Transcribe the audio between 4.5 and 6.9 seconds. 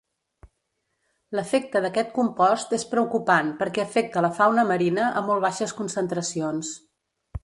marina a molt baixes concentracions.